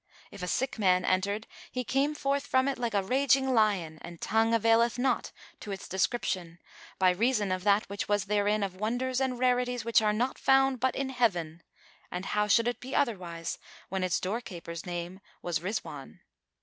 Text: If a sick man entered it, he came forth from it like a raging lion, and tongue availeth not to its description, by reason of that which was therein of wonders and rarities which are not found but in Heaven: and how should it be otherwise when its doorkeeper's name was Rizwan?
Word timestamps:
If 0.31 0.41
a 0.41 0.47
sick 0.47 0.79
man 0.79 1.05
entered 1.05 1.43
it, 1.43 1.47
he 1.71 1.83
came 1.83 2.15
forth 2.15 2.47
from 2.47 2.67
it 2.67 2.79
like 2.79 2.95
a 2.95 3.03
raging 3.03 3.53
lion, 3.53 3.99
and 4.01 4.19
tongue 4.19 4.51
availeth 4.51 4.97
not 4.97 5.31
to 5.59 5.71
its 5.71 5.87
description, 5.87 6.57
by 6.97 7.11
reason 7.11 7.51
of 7.51 7.63
that 7.65 7.87
which 7.87 8.07
was 8.09 8.25
therein 8.25 8.63
of 8.63 8.73
wonders 8.79 9.21
and 9.21 9.37
rarities 9.37 9.85
which 9.85 10.01
are 10.01 10.11
not 10.11 10.39
found 10.39 10.79
but 10.79 10.95
in 10.95 11.09
Heaven: 11.09 11.61
and 12.09 12.25
how 12.25 12.47
should 12.47 12.67
it 12.67 12.79
be 12.79 12.95
otherwise 12.95 13.59
when 13.89 14.03
its 14.03 14.19
doorkeeper's 14.19 14.87
name 14.87 15.19
was 15.43 15.59
Rizwan? 15.61 16.21